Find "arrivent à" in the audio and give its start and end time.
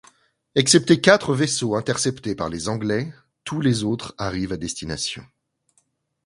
4.17-4.57